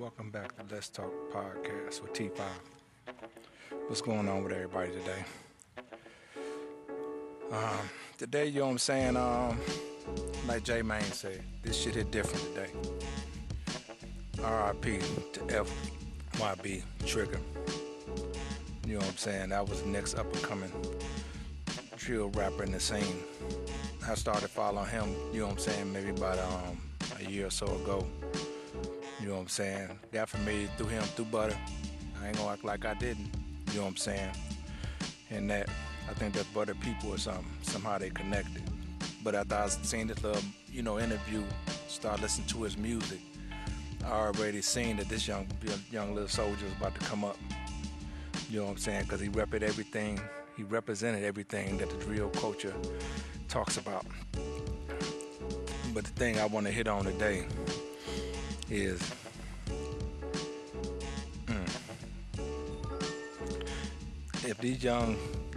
Welcome 0.00 0.30
back 0.30 0.56
to 0.56 0.74
Let's 0.74 0.88
Talk 0.88 1.12
Podcast 1.30 2.00
with 2.00 2.14
T5. 2.14 2.40
What's 3.86 4.00
going 4.00 4.30
on 4.30 4.42
with 4.42 4.54
everybody 4.54 4.92
today? 4.92 5.24
Um, 7.52 7.90
today, 8.16 8.46
you 8.46 8.60
know 8.60 8.64
what 8.64 8.70
I'm 8.72 8.78
saying? 8.78 9.16
Um, 9.18 9.60
like 10.48 10.64
J 10.64 10.80
Main 10.80 11.02
said, 11.02 11.42
this 11.62 11.78
shit 11.78 11.96
hit 11.96 12.10
different 12.10 12.42
today. 12.46 12.70
RIP 14.38 15.02
to 15.34 15.40
FYB 16.32 16.82
Trigga. 17.00 17.38
You 18.86 18.94
know 18.94 19.00
what 19.00 19.08
I'm 19.08 19.16
saying? 19.18 19.50
That 19.50 19.68
was 19.68 19.82
the 19.82 19.88
next 19.88 20.14
up 20.14 20.32
and 20.32 20.42
coming 20.42 20.72
drill 21.98 22.30
rapper 22.30 22.62
in 22.62 22.72
the 22.72 22.80
scene. 22.80 23.22
I 24.08 24.14
started 24.14 24.48
following 24.48 24.88
him, 24.88 25.14
you 25.30 25.40
know 25.40 25.48
what 25.48 25.52
I'm 25.52 25.58
saying, 25.58 25.92
maybe 25.92 26.08
about 26.08 26.38
um, 26.38 26.80
a 27.18 27.30
year 27.30 27.48
or 27.48 27.50
so 27.50 27.66
ago. 27.66 28.06
You 29.20 29.28
know 29.28 29.34
what 29.34 29.40
I'm 29.42 29.48
saying? 29.48 29.98
Got 30.12 30.30
familiar 30.30 30.66
through 30.78 30.86
him, 30.86 31.02
through 31.02 31.26
Butter. 31.26 31.56
I 32.22 32.28
ain't 32.28 32.38
gonna 32.38 32.52
act 32.52 32.64
like 32.64 32.86
I 32.86 32.94
didn't. 32.94 33.30
You 33.68 33.74
know 33.74 33.82
what 33.82 33.88
I'm 33.88 33.96
saying? 33.96 34.30
And 35.28 35.50
that, 35.50 35.68
I 36.08 36.14
think 36.14 36.32
that 36.34 36.46
Butter 36.54 36.74
people 36.74 37.12
or 37.12 37.18
something, 37.18 37.44
somehow 37.60 37.98
they 37.98 38.08
connected. 38.08 38.62
But 39.22 39.34
after 39.34 39.56
I 39.56 39.68
seen 39.68 40.06
this 40.06 40.22
little, 40.22 40.40
you 40.72 40.82
know, 40.82 40.98
interview, 40.98 41.42
start 41.86 42.22
listening 42.22 42.48
to 42.48 42.62
his 42.62 42.78
music, 42.78 43.20
I 44.06 44.10
already 44.10 44.62
seen 44.62 44.96
that 44.96 45.10
this 45.10 45.28
young, 45.28 45.46
young 45.90 46.14
little 46.14 46.28
soldier 46.28 46.64
is 46.64 46.72
about 46.72 46.94
to 46.94 47.00
come 47.00 47.22
up. 47.22 47.36
You 48.48 48.60
know 48.60 48.64
what 48.64 48.70
I'm 48.72 48.78
saying? 48.78 49.02
Because 49.02 49.20
he 49.20 49.28
represented 49.28 49.68
everything. 49.68 50.18
He 50.56 50.62
represented 50.62 51.24
everything 51.24 51.76
that 51.76 51.90
the 51.90 51.96
drill 51.96 52.30
culture 52.30 52.74
talks 53.48 53.76
about. 53.76 54.06
But 55.92 56.04
the 56.04 56.10
thing 56.10 56.40
I 56.40 56.46
want 56.46 56.66
to 56.66 56.72
hit 56.72 56.88
on 56.88 57.04
today 57.04 57.46
is 58.70 59.00
mm, 61.46 61.68
if 64.44 64.56
these 64.58 64.82
young 64.82 65.16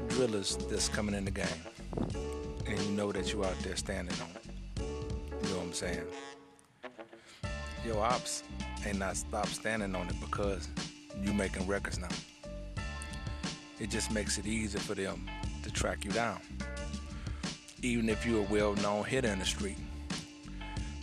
drillers 0.09 0.55
that's 0.69 0.89
coming 0.89 1.13
in 1.13 1.23
the 1.25 1.31
game 1.31 1.45
and 2.65 2.79
you 2.79 2.91
know 2.91 3.11
that 3.11 3.31
you 3.31 3.45
out 3.45 3.57
there 3.59 3.75
standing 3.75 4.15
on 4.19 4.29
it, 4.35 4.83
you 5.43 5.49
know 5.49 5.57
what 5.57 5.67
I'm 5.67 5.73
saying? 5.73 6.05
Your 7.85 8.03
ops 8.03 8.43
ain't 8.85 8.97
not 8.97 9.15
stop 9.15 9.47
standing 9.47 9.95
on 9.95 10.07
it 10.07 10.19
because 10.19 10.67
you 11.21 11.33
making 11.33 11.67
records 11.67 11.99
now. 11.99 12.07
It 13.79 13.91
just 13.91 14.11
makes 14.11 14.39
it 14.39 14.47
easier 14.47 14.79
for 14.79 14.95
them 14.95 15.29
to 15.61 15.71
track 15.71 16.03
you 16.03 16.11
down. 16.11 16.39
Even 17.83 18.09
if 18.09 18.25
you're 18.25 18.39
a 18.39 18.47
well-known 18.49 19.03
hitter 19.03 19.27
in 19.27 19.39
the 19.39 19.45
street, 19.45 19.77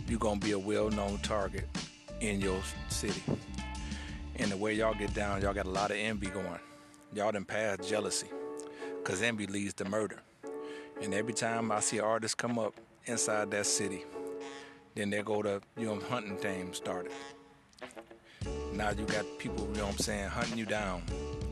you're 0.07 0.19
gonna 0.19 0.39
be 0.39 0.51
a 0.51 0.59
well-known 0.59 1.19
target 1.19 1.67
in 2.21 2.39
your 2.39 2.61
city. 2.87 3.21
And 4.37 4.51
the 4.51 4.57
way 4.57 4.73
y'all 4.73 4.93
get 4.93 5.13
down, 5.13 5.41
y'all 5.41 5.53
got 5.53 5.65
a 5.65 5.69
lot 5.69 5.91
of 5.91 5.97
envy 5.97 6.27
going. 6.27 6.59
Y'all 7.13 7.31
done 7.31 7.43
passed 7.43 7.87
jealousy. 7.89 8.27
Cause 9.03 9.21
envy 9.21 9.47
leads 9.47 9.73
to 9.75 9.85
murder. 9.85 10.19
And 11.01 11.13
every 11.13 11.33
time 11.33 11.71
I 11.71 11.79
see 11.79 11.99
artists 11.99 12.35
come 12.35 12.59
up 12.59 12.75
inside 13.05 13.49
that 13.51 13.65
city, 13.65 14.05
then 14.95 15.09
they 15.09 15.23
go 15.23 15.41
to, 15.41 15.61
you 15.75 15.87
know, 15.87 15.99
hunting 15.99 16.37
team 16.37 16.73
started. 16.73 17.11
Now 18.73 18.91
you 18.91 19.05
got 19.05 19.25
people, 19.39 19.67
you 19.71 19.77
know 19.77 19.85
what 19.85 19.93
I'm 19.93 19.97
saying, 19.97 20.29
hunting 20.29 20.57
you 20.57 20.65
down, 20.65 21.03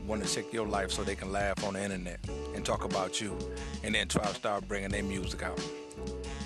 want 0.06 0.24
to 0.24 0.32
check 0.32 0.52
your 0.52 0.66
life 0.66 0.90
so 0.90 1.02
they 1.02 1.16
can 1.16 1.32
laugh 1.32 1.64
on 1.64 1.74
the 1.74 1.82
internet 1.82 2.20
and 2.54 2.64
talk 2.64 2.84
about 2.84 3.20
you, 3.20 3.36
and 3.82 3.94
then 3.94 4.08
try 4.08 4.24
to 4.24 4.34
start 4.34 4.66
bringing 4.66 4.90
their 4.90 5.02
music 5.02 5.42
out. 5.42 5.60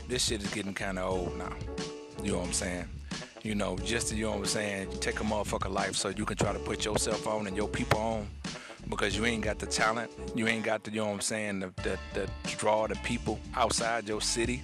This 0.08 0.24
shit 0.24 0.42
is 0.42 0.52
getting 0.52 0.74
kind 0.74 0.98
of 0.98 1.10
old 1.10 1.36
now. 1.36 1.52
You 2.22 2.32
know 2.32 2.38
what 2.38 2.48
I'm 2.48 2.52
saying? 2.52 2.88
You 3.44 3.54
know, 3.54 3.76
just 3.84 4.12
you 4.12 4.24
know 4.24 4.30
what 4.30 4.38
I'm 4.38 4.46
saying, 4.46 4.88
take 5.00 5.20
a 5.20 5.22
motherfucker 5.22 5.70
life 5.70 5.94
so 5.96 6.08
you 6.08 6.24
can 6.24 6.36
try 6.36 6.54
to 6.54 6.58
put 6.58 6.84
yourself 6.84 7.26
on 7.26 7.46
and 7.46 7.54
your 7.54 7.68
people 7.68 8.00
on 8.00 8.26
because 8.88 9.16
you 9.16 9.26
ain't 9.26 9.44
got 9.44 9.58
the 9.58 9.66
talent, 9.66 10.10
you 10.34 10.48
ain't 10.48 10.64
got 10.64 10.82
the, 10.82 10.90
you 10.90 11.00
know 11.00 11.08
what 11.08 11.12
I'm 11.12 11.20
saying, 11.20 11.60
the, 11.60 11.70
the, 11.82 11.98
the 12.14 12.28
draw 12.56 12.86
the 12.86 12.96
people 12.96 13.38
outside 13.54 14.08
your 14.08 14.22
city. 14.22 14.62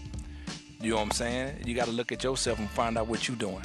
You 0.81 0.93
know 0.93 0.97
what 0.97 1.03
I'm 1.03 1.10
saying? 1.10 1.56
You 1.66 1.75
got 1.75 1.87
to 1.87 1.91
look 1.91 2.10
at 2.10 2.25
yourself 2.25 2.59
and 2.59 2.71
find 2.71 2.97
out 2.97 3.06
what 3.06 3.28
you 3.28 3.34
doing. 3.34 3.62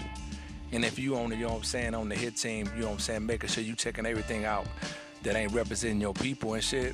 And 0.73 0.84
if 0.84 1.00
you 1.00 1.16
on 1.16 1.29
the, 1.29 1.38
you 1.38 1.44
know 1.44 1.53
what 1.53 1.59
I'm 1.59 1.63
saying, 1.63 1.95
on 1.95 2.09
the 2.09 2.16
hit 2.16 2.35
team, 2.35 2.69
you 2.75 2.81
know 2.81 2.88
what 2.88 2.94
I'm 2.95 3.00
saying, 3.00 3.25
making 3.25 3.50
sure 3.50 3.63
you 3.63 3.73
checking 3.73 4.06
everything 4.06 4.44
out 4.44 4.66
that 5.23 5.38
ain't 5.38 5.53
representing 5.53 6.01
your 6.01 6.13
people 6.13 6.56
and 6.56 6.63
shit, 6.63 6.94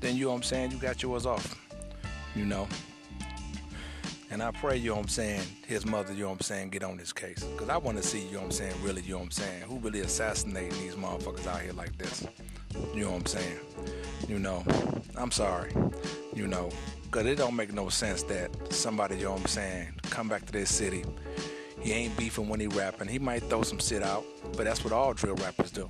then 0.00 0.16
you 0.16 0.24
know 0.24 0.30
what 0.30 0.36
I'm 0.38 0.42
saying, 0.42 0.72
you 0.72 0.78
got 0.78 1.00
yours 1.04 1.24
off. 1.24 1.56
You 2.34 2.46
know? 2.46 2.66
And 4.32 4.42
I 4.44 4.52
pray, 4.52 4.76
you 4.76 4.90
know 4.90 4.94
what 4.96 5.02
I'm 5.02 5.08
saying, 5.08 5.42
his 5.66 5.84
mother, 5.84 6.12
you 6.12 6.20
know 6.20 6.28
what 6.28 6.36
I'm 6.36 6.40
saying, 6.42 6.70
get 6.70 6.84
on 6.84 6.96
this 6.96 7.12
case. 7.12 7.42
Because 7.42 7.68
I 7.68 7.76
want 7.76 7.96
to 7.96 8.02
see, 8.02 8.20
you 8.26 8.34
know 8.34 8.38
what 8.38 8.44
I'm 8.44 8.50
saying, 8.52 8.74
really, 8.82 9.02
you 9.02 9.14
know 9.14 9.18
what 9.18 9.24
I'm 9.24 9.30
saying, 9.32 9.62
who 9.62 9.78
really 9.78 10.00
assassinating 10.00 10.78
these 10.80 10.94
motherfuckers 10.94 11.48
out 11.48 11.60
here 11.62 11.72
like 11.72 11.98
this. 11.98 12.24
You 12.94 13.04
know 13.04 13.10
what 13.10 13.20
I'm 13.20 13.26
saying? 13.26 13.58
You 14.28 14.38
know, 14.38 14.64
I'm 15.16 15.32
sorry. 15.32 15.72
You 16.32 16.46
know, 16.46 16.70
because 17.04 17.26
it 17.26 17.38
don't 17.38 17.56
make 17.56 17.72
no 17.72 17.88
sense 17.88 18.22
that 18.24 18.50
somebody, 18.72 19.16
you 19.16 19.24
know 19.24 19.32
what 19.32 19.40
I'm 19.40 19.46
saying, 19.46 19.88
come 20.10 20.28
back 20.28 20.46
to 20.46 20.52
this 20.52 20.72
city. 20.72 21.04
He 21.80 21.92
ain't 21.92 22.16
beefing 22.16 22.48
when 22.48 22.60
he 22.60 22.68
rapping. 22.68 23.08
He 23.08 23.18
might 23.18 23.42
throw 23.44 23.62
some 23.62 23.80
shit 23.80 24.02
out, 24.02 24.24
but 24.56 24.64
that's 24.64 24.84
what 24.84 24.92
all 24.92 25.12
drill 25.12 25.34
rappers 25.36 25.72
do. 25.72 25.88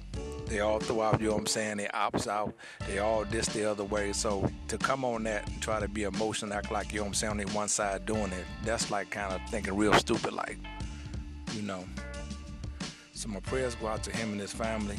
They 0.50 0.58
all 0.58 0.80
throw 0.80 1.02
out, 1.02 1.20
you 1.20 1.28
know 1.28 1.34
what 1.34 1.42
I'm 1.42 1.46
saying? 1.46 1.76
They 1.76 1.86
ops 1.90 2.26
out. 2.26 2.52
They 2.88 2.98
all 2.98 3.24
this 3.24 3.46
the 3.46 3.70
other 3.70 3.84
way. 3.84 4.12
So 4.12 4.50
to 4.66 4.78
come 4.78 5.04
on 5.04 5.22
that 5.22 5.48
and 5.48 5.62
try 5.62 5.78
to 5.78 5.86
be 5.86 6.02
emotional, 6.02 6.52
act 6.52 6.72
like, 6.72 6.92
you 6.92 6.98
know 6.98 7.04
what 7.04 7.10
I'm 7.10 7.14
saying, 7.14 7.40
on 7.40 7.54
one 7.54 7.68
side 7.68 8.04
doing 8.04 8.32
it, 8.32 8.44
that's 8.64 8.90
like 8.90 9.10
kind 9.10 9.32
of 9.32 9.40
thinking 9.48 9.76
real 9.76 9.94
stupid, 9.94 10.32
like, 10.32 10.58
you 11.52 11.62
know. 11.62 11.84
So 13.12 13.28
my 13.28 13.38
prayers 13.38 13.76
go 13.76 13.86
out 13.86 14.02
to 14.02 14.10
him 14.10 14.32
and 14.32 14.40
his 14.40 14.52
family, 14.52 14.96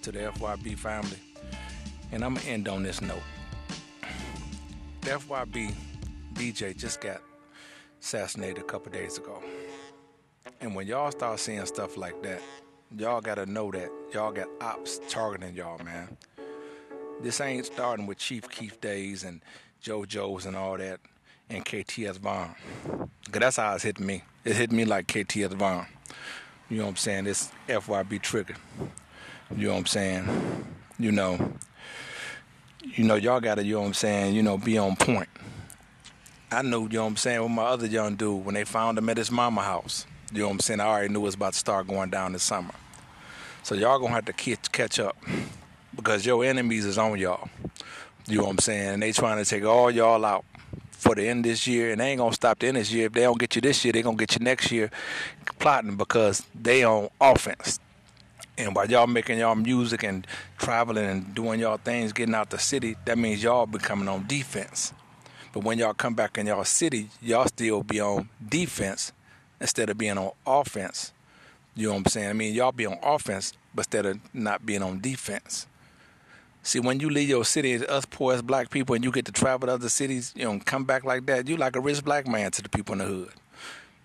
to 0.00 0.10
the 0.10 0.20
FYB 0.20 0.78
family. 0.78 1.18
And 2.10 2.24
I'm 2.24 2.34
going 2.34 2.46
to 2.46 2.50
end 2.50 2.68
on 2.68 2.82
this 2.82 3.02
note. 3.02 3.22
The 5.02 5.10
FYB 5.10 5.74
DJ 6.32 6.74
just 6.74 7.02
got 7.02 7.20
assassinated 8.00 8.56
a 8.56 8.64
couple 8.64 8.90
days 8.90 9.18
ago. 9.18 9.42
And 10.62 10.74
when 10.74 10.86
y'all 10.86 11.10
start 11.10 11.40
seeing 11.40 11.66
stuff 11.66 11.98
like 11.98 12.22
that, 12.22 12.40
y'all 12.98 13.20
gotta 13.20 13.46
know 13.46 13.70
that 13.70 13.90
y'all 14.12 14.32
got 14.32 14.48
ops 14.60 15.00
targeting 15.08 15.54
y'all, 15.54 15.78
man. 15.84 16.16
This 17.22 17.40
ain't 17.40 17.66
starting 17.66 18.06
with 18.06 18.18
Chief 18.18 18.48
Keef 18.50 18.80
days 18.80 19.24
and 19.24 19.40
JoJo's 19.82 20.46
and 20.46 20.56
all 20.56 20.76
that 20.76 21.00
and 21.48 21.64
KTS 21.64 22.18
Vaughn. 22.18 22.54
Cause 23.30 23.40
that's 23.40 23.56
how 23.56 23.74
it's 23.74 23.84
hitting 23.84 24.06
me. 24.06 24.22
It 24.44 24.56
hit 24.56 24.72
me 24.72 24.84
like 24.84 25.06
KTS 25.06 25.54
Vaughn. 25.54 25.86
You 26.68 26.78
know 26.78 26.84
what 26.84 26.90
I'm 26.90 26.96
saying? 26.96 27.24
This 27.24 27.50
FYB 27.68 28.20
Trigga. 28.20 28.56
You 29.56 29.68
know 29.68 29.72
what 29.74 29.80
I'm 29.80 29.86
saying? 29.86 30.66
You 30.98 31.12
know. 31.12 31.52
You 32.84 33.04
know, 33.04 33.14
y'all 33.14 33.40
gotta, 33.40 33.64
you 33.64 33.74
know 33.74 33.82
what 33.82 33.86
I'm 33.88 33.94
saying, 33.94 34.34
you 34.34 34.42
know, 34.42 34.58
be 34.58 34.76
on 34.76 34.96
point. 34.96 35.28
I 36.50 36.62
knew, 36.62 36.82
you 36.82 36.88
know 36.88 37.04
what 37.04 37.10
I'm 37.10 37.16
saying, 37.16 37.40
with 37.40 37.50
my 37.50 37.62
other 37.62 37.86
young 37.86 38.16
dude, 38.16 38.44
when 38.44 38.54
they 38.54 38.64
found 38.64 38.98
him 38.98 39.08
at 39.08 39.16
his 39.16 39.30
mama 39.30 39.62
house. 39.62 40.04
You 40.32 40.40
know 40.40 40.46
what 40.46 40.52
I'm 40.54 40.60
saying? 40.60 40.80
I 40.80 40.86
already 40.86 41.12
knew 41.12 41.20
it 41.20 41.24
was 41.24 41.34
about 41.34 41.52
to 41.52 41.58
start 41.58 41.86
going 41.86 42.08
down 42.08 42.32
this 42.32 42.42
summer. 42.42 42.72
So 43.62 43.74
y'all 43.74 43.98
gonna 43.98 44.14
have 44.14 44.24
to 44.24 44.32
catch 44.32 44.98
up 44.98 45.16
because 45.94 46.24
your 46.24 46.42
enemies 46.42 46.86
is 46.86 46.96
on 46.96 47.18
y'all. 47.18 47.50
You 48.26 48.38
know 48.38 48.44
what 48.44 48.50
I'm 48.52 48.58
saying? 48.58 48.88
And 48.94 49.02
they 49.02 49.12
trying 49.12 49.44
to 49.44 49.48
take 49.48 49.64
all 49.64 49.90
y'all 49.90 50.24
out 50.24 50.46
for 50.90 51.14
the 51.14 51.28
end 51.28 51.44
this 51.44 51.66
year, 51.66 51.90
and 51.90 52.00
they 52.00 52.10
ain't 52.12 52.18
gonna 52.18 52.32
stop 52.32 52.60
the 52.60 52.68
end 52.68 52.78
this 52.78 52.90
year. 52.90 53.06
If 53.06 53.12
they 53.12 53.22
don't 53.22 53.38
get 53.38 53.54
you 53.56 53.60
this 53.60 53.84
year, 53.84 53.92
they 53.92 54.00
gonna 54.00 54.16
get 54.16 54.34
you 54.34 54.42
next 54.42 54.72
year, 54.72 54.90
plotting 55.58 55.96
because 55.96 56.46
they 56.58 56.82
on 56.82 57.10
offense. 57.20 57.78
And 58.56 58.74
while 58.74 58.90
y'all 58.90 59.06
making 59.06 59.38
y'all 59.38 59.54
music 59.54 60.02
and 60.02 60.26
traveling 60.56 61.04
and 61.04 61.34
doing 61.34 61.60
y'all 61.60 61.76
things, 61.76 62.12
getting 62.14 62.34
out 62.34 62.48
the 62.48 62.58
city, 62.58 62.96
that 63.04 63.18
means 63.18 63.42
y'all 63.42 63.66
becoming 63.66 64.08
on 64.08 64.26
defense. 64.26 64.94
But 65.52 65.62
when 65.64 65.78
y'all 65.78 65.92
come 65.92 66.14
back 66.14 66.38
in 66.38 66.46
y'all 66.46 66.64
city, 66.64 67.10
y'all 67.20 67.48
still 67.48 67.82
be 67.82 68.00
on 68.00 68.30
defense 68.48 69.12
instead 69.62 69.88
of 69.88 69.96
being 69.96 70.18
on 70.18 70.32
offense. 70.46 71.12
You 71.74 71.86
know 71.86 71.94
what 71.94 71.98
I'm 72.00 72.06
saying? 72.06 72.28
I 72.28 72.32
mean, 72.34 72.52
y'all 72.52 72.72
be 72.72 72.84
on 72.84 72.98
offense, 73.02 73.54
but 73.74 73.86
instead 73.86 74.04
of 74.04 74.18
not 74.34 74.66
being 74.66 74.82
on 74.82 75.00
defense. 75.00 75.66
See, 76.64 76.80
when 76.80 77.00
you 77.00 77.08
leave 77.08 77.28
your 77.28 77.44
city, 77.44 77.84
us 77.86 78.04
poor 78.04 78.34
as 78.34 78.42
black 78.42 78.70
people, 78.70 78.94
and 78.94 79.02
you 79.02 79.10
get 79.10 79.24
to 79.24 79.32
travel 79.32 79.66
to 79.66 79.74
other 79.74 79.88
cities, 79.88 80.32
you 80.36 80.44
know, 80.44 80.60
come 80.64 80.84
back 80.84 81.04
like 81.04 81.26
that, 81.26 81.48
you 81.48 81.56
like 81.56 81.76
a 81.76 81.80
rich 81.80 82.04
black 82.04 82.28
man 82.28 82.50
to 82.52 82.62
the 82.62 82.68
people 82.68 82.92
in 82.92 82.98
the 82.98 83.04
hood. 83.06 83.30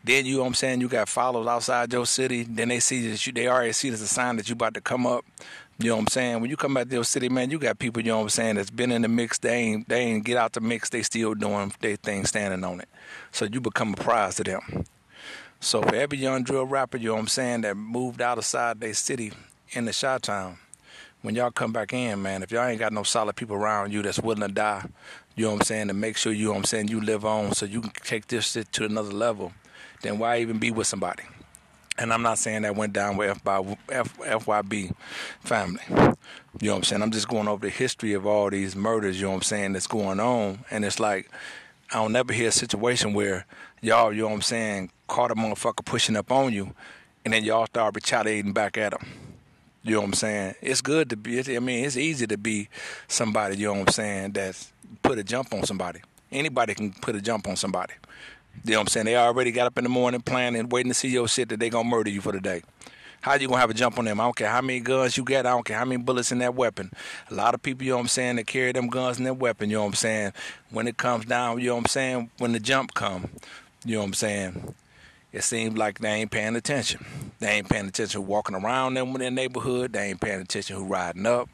Then 0.04 0.25
you 0.25 0.38
know 0.38 0.44
what 0.44 0.48
I'm 0.48 0.54
saying, 0.54 0.80
you 0.80 0.88
got 0.88 1.09
followers 1.09 1.48
outside 1.48 1.92
your 1.92 2.06
city, 2.06 2.44
then 2.44 2.69
they 2.69 2.80
see 2.80 3.10
that 3.10 3.27
you 3.27 3.33
they 3.33 3.48
already 3.48 3.74
see 3.74 3.89
as 3.89 4.01
a 4.01 4.07
sign 4.07 4.38
that 4.38 4.48
you 4.48 4.53
about 4.53 4.74
to 4.75 4.81
come 4.81 5.06
up. 5.06 5.25
You 5.80 5.89
know 5.89 5.98
what 5.98 6.01
I'm 6.03 6.07
saying? 6.07 6.42
When 6.42 6.50
you 6.50 6.56
come 6.56 6.74
back 6.74 6.88
to 6.88 6.95
your 6.95 7.03
city, 7.03 7.30
man, 7.30 7.51
you 7.51 7.60
got 7.60 7.77
people, 7.77 8.01
you 8.01 8.12
know 8.12 8.18
what 8.18 8.24
I'm 8.24 8.30
saying, 8.30 8.56
that's 8.56 8.69
been 8.71 8.92
in 8.92 9.01
the 9.01 9.07
mix, 9.07 9.38
they 9.38 9.53
ain't 9.53 9.89
they 9.89 10.00
ain't 10.00 10.24
get 10.24 10.38
out 10.38 10.53
the 10.53 10.62
mix, 10.62 10.89
they 10.89 11.03
still 11.03 11.33
doing 11.33 11.74
their 11.81 11.98
thing 11.98 12.25
standing 12.25 12.63
on 12.63 12.80
it. 12.80 12.89
So 13.31 13.45
you 13.45 13.60
become 13.60 13.94
a 13.94 13.98
prize 13.98 14.36
to 14.36 14.44
them. 14.44 14.86
So 15.59 15.81
for 15.81 15.95
every 15.95 16.17
young 16.19 16.43
drill 16.43 16.65
rapper, 16.65 16.97
you 16.97 17.07
know 17.07 17.15
what 17.15 17.21
I'm 17.21 17.27
saying, 17.27 17.61
that 17.61 17.75
moved 17.75 18.21
out 18.21 18.37
outside 18.37 18.79
their 18.79 18.93
city 18.93 19.31
in 19.71 19.85
the 19.85 19.93
shot 19.93 20.23
town, 20.23 20.57
when 21.21 21.35
y'all 21.35 21.51
come 21.51 21.73
back 21.73 21.93
in, 21.93 22.21
man, 22.21 22.43
if 22.43 22.51
y'all 22.51 22.65
ain't 22.65 22.79
got 22.79 22.93
no 22.93 23.03
solid 23.03 23.35
people 23.35 23.55
around 23.55 23.91
you 23.91 24.01
that's 24.01 24.19
willing 24.19 24.47
to 24.47 24.53
die, 24.53 24.85
you 25.35 25.45
know 25.45 25.51
what 25.51 25.61
I'm 25.61 25.65
saying, 25.65 25.87
to 25.87 25.93
make 25.93 26.17
sure 26.17 26.31
you 26.31 26.45
know 26.45 26.51
what 26.51 26.57
I'm 26.59 26.63
saying, 26.65 26.87
you 26.89 27.01
live 27.01 27.25
on 27.25 27.53
so 27.53 27.65
you 27.65 27.81
can 27.81 27.91
take 28.03 28.27
this 28.27 28.51
shit 28.51 28.71
to 28.73 28.85
another 28.85 29.11
level, 29.11 29.53
then 30.01 30.19
why 30.19 30.39
even 30.39 30.59
be 30.59 30.71
with 30.71 30.87
somebody? 30.87 31.23
And 31.99 32.13
I'm 32.13 32.21
not 32.21 32.37
saying 32.37 32.61
that 32.61 32.75
went 32.75 32.93
down 32.93 33.17
with 33.17 33.31
F 33.31 33.43
by 33.43 33.77
F, 33.89 34.17
FYB 34.19 34.93
family. 35.39 35.81
You 35.89 35.95
know 35.97 36.71
what 36.71 36.77
I'm 36.77 36.83
saying? 36.83 37.01
I'm 37.01 37.11
just 37.11 37.27
going 37.27 37.47
over 37.47 37.65
the 37.65 37.71
history 37.71 38.13
of 38.13 38.27
all 38.27 38.51
these 38.51 38.75
murders, 38.75 39.19
you 39.19 39.25
know 39.25 39.31
what 39.31 39.37
I'm 39.37 39.41
saying, 39.41 39.73
that's 39.73 39.87
going 39.87 40.19
on. 40.19 40.63
And 40.69 40.85
it's 40.85 40.99
like, 40.99 41.29
I 41.92 41.95
don't 41.95 42.12
never 42.12 42.34
hear 42.34 42.50
a 42.50 42.51
situation 42.51 43.13
where 43.13 43.45
y'all, 43.81 44.12
you 44.12 44.22
know 44.22 44.28
what 44.28 44.36
I'm 44.36 44.42
saying, 44.42 44.92
caught 45.07 45.31
a 45.31 45.36
motherfucker 45.36 45.86
pushing 45.86 46.18
up 46.18 46.31
on 46.31 46.51
you, 46.51 46.74
and 47.24 47.34
then 47.34 47.45
y'all 47.45 47.66
start 47.66 47.95
retaliating 47.95 48.51
back 48.51 48.78
at 48.78 48.94
him. 48.94 49.07
You 49.84 49.94
know 49.94 50.01
what 50.01 50.07
I'm 50.07 50.13
saying? 50.13 50.56
It's 50.62 50.81
good 50.81 51.10
to 51.12 51.16
be, 51.16 51.39
I 51.56 51.60
mean, 51.60 51.86
it's 51.86 51.95
easy 51.95 52.28
to 52.28 52.38
be 52.38 52.68
somebody, 53.07 53.56
you 53.56 53.68
know 53.68 53.74
what 53.74 53.88
I'm 53.88 53.94
saying, 53.94 54.31
that's 54.34 54.74
put 55.01 55.18
a 55.18 55.24
jump 55.24 55.54
on 55.54 55.63
somebody. 55.63 56.01
Anybody 56.30 56.75
can 56.75 56.92
put 56.92 57.16
a 57.16 57.22
jump 57.22 57.48
on 57.48 57.56
somebody. 57.56 57.94
You 58.66 58.72
know 58.72 58.80
what 58.80 58.81
I'm 58.81 58.88
saying? 58.88 59.06
They 59.06 59.16
already 59.16 59.51
got 59.51 59.68
up 59.68 59.78
in 59.78 59.86
the 59.86 59.89
morning 59.89 60.19
planning, 60.19 60.68
waiting 60.68 60.92
to 60.92 60.94
see 60.94 61.07
your 61.07 61.28
shit 61.30 61.48
that 61.50 61.60
they 61.62 61.69
gonna 61.69 61.88
murder 61.88 62.10
you 62.10 62.19
for 62.19 62.34
the 62.34 62.42
day. 62.42 62.63
How 63.21 63.35
you 63.35 63.47
gonna 63.47 63.59
have 63.59 63.69
a 63.69 63.73
jump 63.73 63.97
on 63.97 64.05
them? 64.05 64.19
I 64.19 64.23
don't 64.23 64.35
care 64.35 64.49
how 64.49 64.61
many 64.61 64.79
guns 64.79 65.17
you 65.17 65.23
got. 65.23 65.45
I 65.45 65.51
don't 65.51 65.65
care 65.65 65.77
how 65.77 65.85
many 65.85 66.01
bullets 66.01 66.31
in 66.31 66.39
that 66.39 66.55
weapon. 66.55 66.91
A 67.29 67.33
lot 67.33 67.53
of 67.53 67.61
people, 67.61 67.83
you 67.83 67.91
know 67.91 67.97
what 67.97 68.03
I'm 68.03 68.07
saying, 68.07 68.35
that 68.37 68.47
carry 68.47 68.71
them 68.71 68.87
guns 68.87 69.17
in 69.17 69.23
their 69.23 69.33
weapon. 69.33 69.69
You 69.69 69.77
know 69.77 69.83
what 69.83 69.89
I'm 69.89 69.95
saying? 69.95 70.33
When 70.69 70.87
it 70.87 70.97
comes 70.97 71.25
down, 71.25 71.59
you 71.59 71.67
know 71.67 71.75
what 71.75 71.81
I'm 71.81 71.87
saying. 71.87 72.31
When 72.37 72.53
the 72.53 72.59
jump 72.59 72.93
come, 72.93 73.29
you 73.85 73.95
know 73.95 74.01
what 74.01 74.07
I'm 74.07 74.13
saying. 74.13 74.73
It 75.33 75.43
seems 75.43 75.77
like 75.77 75.99
they 75.99 76.09
ain't 76.09 76.31
paying 76.31 76.55
attention. 76.55 77.05
They 77.39 77.49
ain't 77.49 77.69
paying 77.69 77.87
attention 77.87 78.25
walking 78.25 78.55
around 78.55 78.93
them 78.93 79.09
in 79.09 79.19
their 79.19 79.31
neighborhood. 79.31 79.93
They 79.93 80.09
ain't 80.09 80.21
paying 80.21 80.41
attention 80.41 80.77
who 80.77 80.85
riding 80.85 81.25
up. 81.25 81.49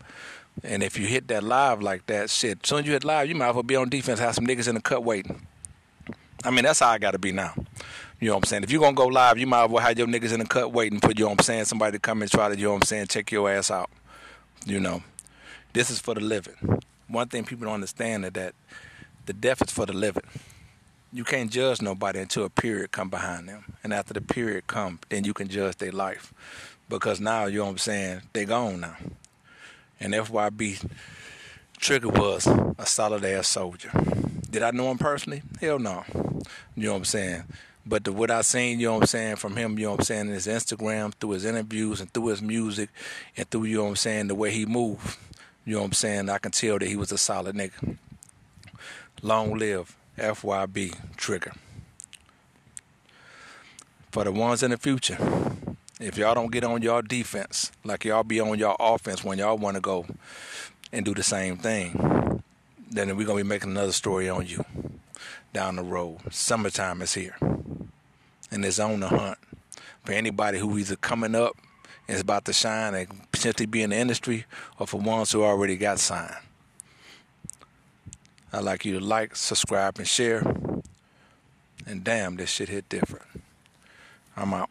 And 0.64 0.84
if 0.84 1.00
you 1.00 1.08
hit 1.08 1.28
that 1.30 1.44
live 1.44 1.82
like 1.82 2.06
that, 2.06 2.30
shit, 2.30 2.60
as 2.64 2.70
soon 2.70 2.80
as 2.80 2.86
you 2.86 2.94
hit 2.94 3.04
live, 3.04 3.28
you 3.28 3.36
might 3.36 3.50
as 3.50 3.56
well 3.56 3.64
be 3.64 3.76
on 3.76 3.90
defense, 3.90 4.20
have 4.20 4.36
some 4.36 4.46
niggas 4.46 4.68
in 4.68 4.76
the 4.76 4.82
cut 4.82 5.04
waiting. 5.04 5.48
I 6.44 6.52
mean, 6.52 6.64
that's 6.64 6.80
how 6.80 6.90
I 6.90 6.98
got 6.98 7.12
to 7.12 7.20
be 7.20 7.32
now. 7.32 7.54
You 8.24 8.30
know 8.30 8.36
what 8.36 8.46
I'm 8.46 8.48
saying? 8.48 8.64
If 8.64 8.72
you're 8.72 8.80
going 8.80 8.96
to 8.96 8.98
go 8.98 9.08
live, 9.08 9.38
you 9.38 9.46
might 9.46 9.66
as 9.66 9.70
well 9.70 9.84
have 9.84 9.98
your 9.98 10.08
niggas 10.08 10.32
in 10.32 10.40
the 10.40 10.46
cut 10.46 10.72
waiting 10.72 11.02
for, 11.02 11.10
you 11.10 11.26
know 11.26 11.32
what 11.32 11.42
I'm 11.42 11.44
saying, 11.44 11.66
somebody 11.66 11.92
to 11.92 12.00
come 12.00 12.22
and 12.22 12.32
try 12.32 12.48
to, 12.48 12.56
you 12.56 12.68
know 12.68 12.72
what 12.72 12.84
I'm 12.84 12.88
saying, 12.88 13.08
check 13.08 13.30
your 13.34 13.52
ass 13.52 13.70
out. 13.70 13.90
You 14.66 14.80
know, 14.80 15.04
this 15.74 15.90
is 15.90 16.00
for 16.00 16.14
the 16.14 16.22
living. 16.22 16.56
One 17.10 17.28
thing 17.28 17.44
people 17.44 17.66
don't 17.66 17.74
understand 17.74 18.24
is 18.24 18.32
that 18.32 18.56
the 19.26 19.34
death 19.34 19.62
is 19.62 19.72
for 19.72 19.86
the 19.86 19.92
living. 19.92 20.24
You 21.12 21.26
can't 21.26 21.52
judge 21.52 21.82
nobody 21.82 22.20
until 22.20 22.46
a 22.46 22.50
period 22.50 22.94
come 22.94 23.10
behind 23.10 23.50
them. 23.50 23.66
And 23.84 23.94
after 23.94 24.14
the 24.14 24.22
period 24.22 24.68
come, 24.68 25.00
then 25.10 25.26
you 25.26 25.34
can 25.34 25.50
judge 25.50 25.76
their 25.76 25.92
life. 25.92 26.34
Because 26.88 27.20
now, 27.20 27.48
you 27.48 27.58
know 27.58 27.66
what 27.66 27.72
I'm 27.72 27.78
saying, 27.78 28.22
they 28.32 28.46
gone 28.46 28.80
now. 28.80 28.96
And 30.00 30.14
FYB 30.14 30.90
Trigga 31.78 32.18
was 32.18 32.48
a 32.80 32.86
solid 32.86 33.26
ass 33.26 33.50
soldier. 33.50 33.92
Did 34.50 34.64
I 34.64 34.72
know 34.72 34.90
him 34.92 34.98
personally? 34.98 35.42
Hell 35.60 35.78
no. 35.78 36.06
You 36.78 36.86
know 36.86 36.92
what 36.94 37.00
I'm 37.00 37.04
saying? 37.04 37.44
But 37.86 38.06
the, 38.06 38.14
what 38.14 38.32
I 38.32 38.42
seen, 38.42 38.80
you 38.80 38.88
know 38.88 38.94
what 38.94 39.04
I'm 39.04 39.08
saying, 39.08 39.36
from 39.38 39.58
him, 39.58 39.78
you 39.78 39.86
know 39.86 39.92
what 39.92 40.02
I'm 40.02 40.06
saying, 40.06 40.28
in 40.28 40.34
his 40.34 40.48
Instagram, 40.48 41.14
through 41.14 41.32
his 41.32 41.46
interviews 41.46 42.00
and 42.00 42.12
through 42.14 42.28
his 42.28 42.42
music 42.42 42.90
and 43.36 43.50
through, 43.50 43.66
you 43.66 43.78
know 43.78 43.84
what 43.84 43.90
I'm 43.90 43.96
saying, 43.98 44.28
the 44.28 44.36
way 44.36 44.52
he 44.52 44.66
moved, 44.66 45.18
you 45.66 45.74
know 45.74 45.82
what 45.82 45.88
I'm 45.88 45.94
saying, 45.94 46.30
I 46.30 46.38
can 46.38 46.52
tell 46.52 46.80
that 46.80 46.88
he 46.88 46.96
was 46.96 47.12
a 47.12 47.18
solid 47.18 47.56
nigga. 47.56 47.98
Long 49.22 49.58
live 49.58 49.96
FYB 50.18 50.96
Trigga. 51.18 51.56
For 54.12 54.24
the 54.24 54.32
ones 54.32 54.64
in 54.64 54.72
the 54.72 54.78
future, 54.78 55.18
if 56.00 56.18
y'all 56.18 56.36
don't 56.36 56.52
get 56.52 56.64
on 56.64 56.82
y'all 56.82 57.02
defense, 57.02 57.72
like 57.84 58.06
y'all 58.06 58.24
be 58.24 58.40
on 58.40 58.58
y'all 58.60 58.76
offense 58.80 59.24
when 59.24 59.40
y'all 59.40 59.58
want 59.58 59.76
to 59.76 59.82
go 59.82 60.06
and 60.92 61.04
do 61.04 61.14
the 61.14 61.24
same 61.24 61.58
thing, 61.58 62.42
then 62.92 63.08
we're 63.18 63.26
going 63.26 63.40
to 63.40 63.44
be 63.44 63.50
making 63.50 63.72
another 63.72 63.92
story 63.92 64.30
on 64.30 64.46
you 64.46 64.64
down 65.54 65.76
the 65.76 65.84
road. 65.84 66.20
Summertime 66.32 67.02
is 67.02 67.14
here. 67.14 67.36
And 68.52 68.64
it's 68.66 68.80
on 68.80 69.00
the 69.00 69.08
hunt 69.08 69.38
for 70.04 70.12
anybody 70.12 70.60
who 70.60 70.78
either 70.78 70.96
coming 70.96 71.36
up 71.36 71.58
and 72.08 72.16
is 72.16 72.22
about 72.22 72.46
to 72.46 72.54
shine 72.54 72.94
and 72.94 73.32
potentially 73.32 73.66
be 73.66 73.82
in 73.82 73.92
the 73.92 73.98
industry 73.98 74.46
or 74.80 74.88
for 74.88 75.00
ones 75.00 75.32
who 75.32 75.44
already 75.44 75.78
got 75.78 76.00
signed. 76.00 76.36
I'd 78.52 78.64
like 78.64 78.86
you 78.86 79.00
to 79.00 79.06
like, 79.06 79.36
subscribe, 79.36 79.98
and 79.98 80.08
share. 80.08 80.44
And 81.88 82.04
damn, 82.04 82.36
this 82.36 82.52
shit 82.52 82.70
hit 82.70 82.88
different. 82.88 83.26
I'm 84.38 84.54
out. 84.54 84.70